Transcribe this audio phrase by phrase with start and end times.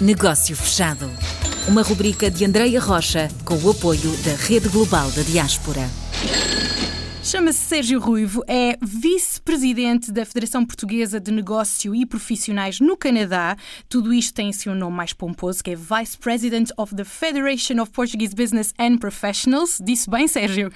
[0.00, 1.10] Negócio Fechado.
[1.68, 5.86] Uma rubrica de Andreia Rocha com o apoio da Rede Global da Diaspora.
[7.22, 13.58] Chama-se Sérgio Ruivo, é vice-presidente da Federação Portuguesa de Negócio e Profissionais no Canadá.
[13.90, 17.92] Tudo isto tem seu nome mais pomposo, que é Vice President of the Federation of
[17.92, 19.78] Portuguese Business and Professionals.
[19.84, 20.72] Disse bem, Sérgio?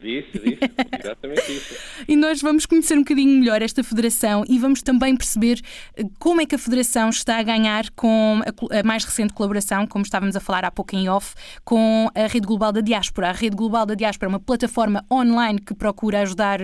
[0.00, 0.60] Disse, disse,
[0.98, 1.74] exatamente isso.
[2.06, 5.60] e nós vamos conhecer um bocadinho melhor esta federação e vamos também perceber
[5.96, 10.04] eh, como é que a federação está a ganhar com a, mais recente colaboração, como
[10.04, 13.30] estávamos a falar há pouco em off, com a Rede Global da Diáspora.
[13.30, 16.60] A Rede Global da Diáspora é uma plataforma online que procura ajudar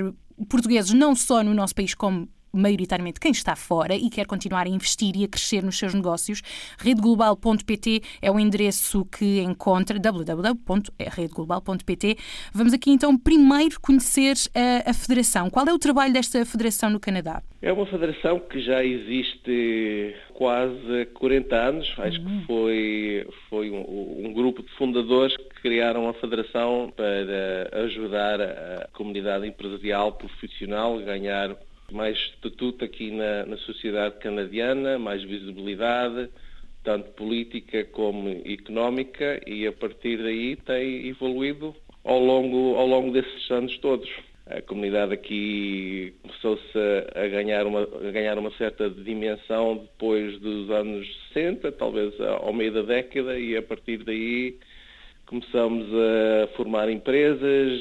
[0.49, 4.69] portugueses não só no nosso país como maioritariamente quem está fora e quer continuar a
[4.69, 6.43] investir e a crescer nos seus negócios.
[6.79, 12.17] Redeglobal.pt é o endereço que encontra, www.redeglobal.pt.
[12.53, 15.51] Vamos aqui então primeiro conhecer a, a federação.
[15.51, 17.43] Qual é o trabalho desta federação no Canadá?
[17.61, 21.95] É uma federação que já existe quase 40 anos.
[21.99, 22.41] Acho uhum.
[22.41, 28.89] que foi, foi um, um, grupo de fundadores que criaram a federação para ajudar a
[28.93, 31.57] comunidade empresarial profissional a ganhar
[31.93, 36.29] mais estatuto aqui na, na sociedade canadiana, mais visibilidade,
[36.83, 43.51] tanto política como económica, e a partir daí tem evoluído ao longo, ao longo desses
[43.51, 44.11] anos todos.
[44.47, 46.79] A comunidade aqui começou-se
[47.15, 52.73] a ganhar, uma, a ganhar uma certa dimensão depois dos anos 60, talvez ao meio
[52.73, 54.59] da década, e a partir daí
[55.27, 57.81] começamos a formar empresas,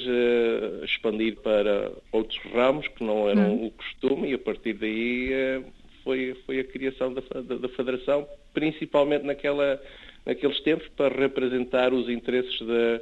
[0.82, 3.66] a expandir para outros ramos que não eram hum.
[3.68, 5.62] o costume e a partir daí eh,
[6.04, 9.82] foi, foi a criação da, da, da Federação, principalmente naquela,
[10.26, 13.02] naqueles tempos para representar os interesses da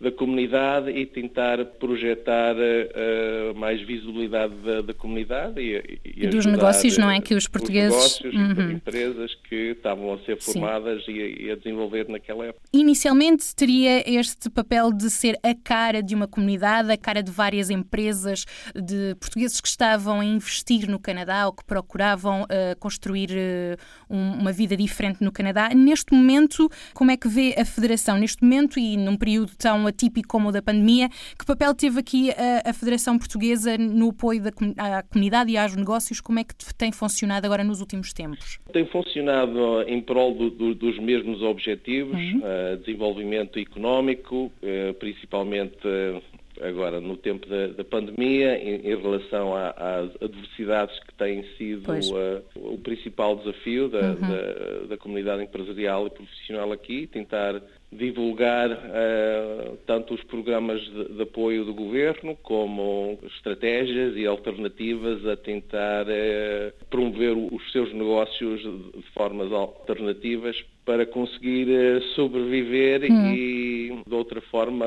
[0.00, 6.46] da comunidade e tentar projetar uh, mais visibilidade da, da comunidade e, e, e dos
[6.46, 7.20] negócios, não é?
[7.20, 8.20] Que os portugueses.
[8.20, 8.70] Os negócios, uhum.
[8.72, 12.62] empresas que estavam a ser formadas e, e, a desenvolver naquela época.
[12.72, 17.68] Inicialmente teria este papel de ser a cara de uma comunidade, a cara de várias
[17.68, 18.44] empresas,
[18.76, 24.34] de portugueses que estavam a investir no Canadá ou que procuravam uh, construir uh, um,
[24.34, 25.70] uma vida diferente no Canadá.
[25.70, 28.16] Neste momento, como é que vê a Federação?
[28.16, 31.08] Neste momento e num período tão atípico como o da pandemia.
[31.38, 35.74] Que papel teve aqui a, a Federação Portuguesa no apoio da, à comunidade e aos
[35.74, 36.20] negócios?
[36.20, 38.58] Como é que tem funcionado agora nos últimos tempos?
[38.72, 42.40] Tem funcionado em prol do, do, dos mesmos objetivos, uhum.
[42.40, 46.22] uh, desenvolvimento económico, uh, principalmente uh,
[46.60, 52.42] agora no tempo da, da pandemia, em, em relação às adversidades que têm sido uh,
[52.56, 54.16] o principal desafio da, uhum.
[54.16, 61.22] da, da, comunidade empresarial e profissional aqui, tentar divulgar uh, tanto os programas de, de,
[61.22, 69.02] apoio do governo como estratégias e alternativas a tentar uh, promover os seus negócios de
[69.14, 73.34] formas alternativas para conseguir uh, sobreviver hum.
[73.34, 74.86] e de outra forma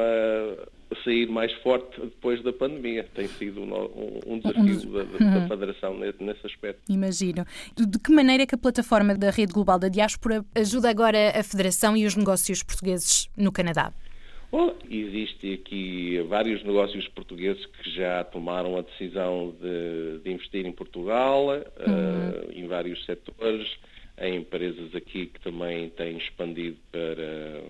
[1.03, 3.06] sair mais forte depois da pandemia.
[3.13, 5.47] Tem sido um, um desafio da, da, uhum.
[5.47, 6.81] Federação nesse aspecto.
[6.89, 7.45] Imagino.
[7.75, 11.44] De que maneira é que a plataforma da Rede Global da Diáspora ajuda agora a
[11.44, 13.94] Federação e os negócios portugueses no Canadá?
[14.51, 20.73] Bom, existe aqui vários negócios portugueses que já tomaram a decisão de, de investir em
[20.73, 21.53] Portugal, uhum.
[21.53, 23.67] uh, em vários setores,
[24.19, 27.63] em empresas aqui que também têm expandido para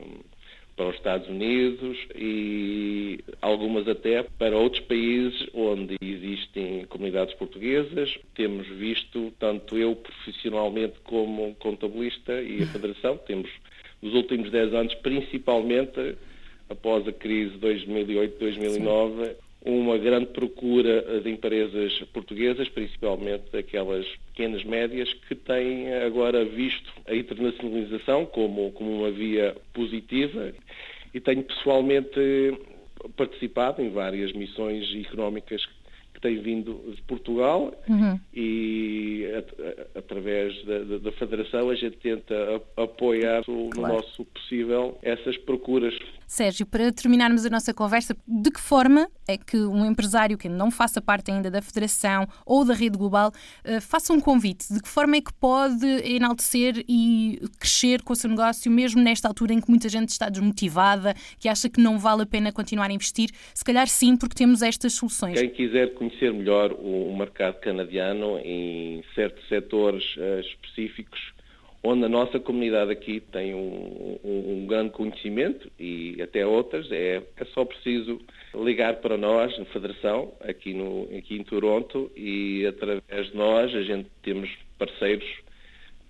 [0.75, 8.17] para os Estados Unidos e algumas até para outros países onde existem comunidades portuguesas.
[8.35, 13.49] Temos visto, tanto eu profissionalmente como contabilista e a Federação, temos
[14.01, 16.15] nos últimos 10 anos, principalmente
[16.69, 25.35] após a crise 2008-2009, uma grande procura de empresas portuguesas, principalmente aquelas pequenas médias, que
[25.35, 30.53] têm agora visto a internacionalização como, como uma via positiva.
[31.13, 32.19] E tenho pessoalmente
[33.15, 35.65] participado em várias missões económicas
[36.21, 38.19] têm vindo de Portugal uhum.
[38.33, 42.35] e a, a, através da, da, da, Federação a gente tenta
[42.77, 43.93] a, apoiar o, claro.
[43.93, 45.93] no nosso possível essas procuras
[46.31, 50.71] Sérgio, para terminarmos a nossa conversa, de que forma é que um empresário que não
[50.71, 53.33] faça parte ainda da Federação ou da Rede Global
[53.65, 54.73] uh, faça um convite?
[54.73, 59.27] De que forma é que pode enaltecer e crescer com o seu negócio, mesmo nesta
[59.27, 62.89] altura em que muita gente está desmotivada, que acha que não vale a pena continuar
[62.89, 63.29] a investir?
[63.53, 65.37] Se calhar sim, porque temos estas soluções.
[65.37, 71.19] Quem quiser conhecer melhor o, mercado canadiano em certos setores uh, específicos,
[71.83, 77.21] onde a nossa comunidade aqui tem um, um, um, grande conhecimento e até outras, é,
[77.37, 78.19] é só preciso
[78.53, 83.81] ligar para nós, na Federação, aqui, no, aqui em Toronto, e através de nós a
[83.81, 85.27] gente temos parceiros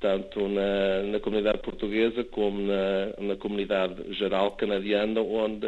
[0.01, 5.67] tanto na, na comunidade portuguesa como na, na comunidade geral canadiana, onde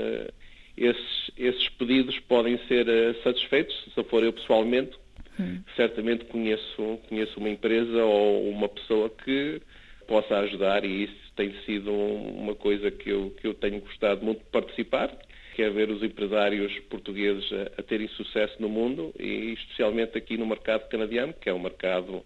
[0.78, 3.76] esses, esses pedidos podem ser uh, satisfeitos.
[3.94, 4.98] Se for eu pessoalmente,
[5.40, 5.62] hum.
[5.76, 9.62] certamente conheço, conheço uma empresa ou uma pessoa que
[10.08, 14.40] possa ajudar e isso tem sido uma coisa que eu, que eu tenho gostado muito
[14.40, 15.16] de participar,
[15.56, 20.38] que é ver os empresários portugueses a, a terem sucesso no mundo e especialmente aqui
[20.38, 22.24] no mercado canadiano, que é um mercado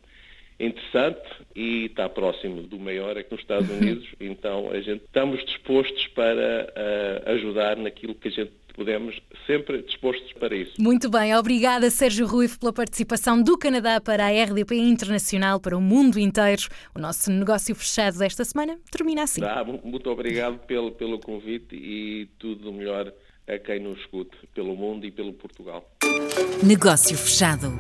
[0.59, 6.07] interessante e está próximo do maior aqui nos Estados Unidos, então a gente estamos dispostos
[6.07, 10.79] para uh, ajudar naquilo que a gente podemos, sempre dispostos para isso.
[10.79, 15.81] Muito bem, obrigada Sérgio Ruivo pela participação do Canadá para a RDP Internacional para o
[15.81, 16.61] mundo inteiro.
[16.93, 19.43] O nosso negócio fechado desta semana termina assim.
[19.43, 23.11] Ah, muito obrigado pelo, pelo convite e tudo o melhor
[23.47, 25.89] a quem nos escute pelo mundo e pelo Portugal.
[26.63, 27.71] Negócio fechado.